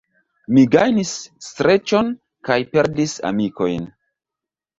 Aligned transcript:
Mi 0.55 0.61
gajnis 0.75 1.11
streĉon 1.49 2.09
kaj 2.49 2.57
perdis 2.73 3.15
amikojn. 3.31 3.87